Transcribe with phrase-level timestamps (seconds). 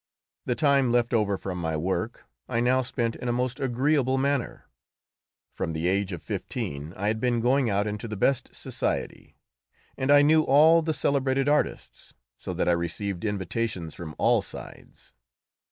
[0.47, 4.65] The time left over from my work I now spent in a most agreeable manner.
[5.53, 9.37] From the age of fifteen I had been going out into the best society;
[9.95, 15.13] and I knew all the celebrated artists, so that I received invitations from all sides.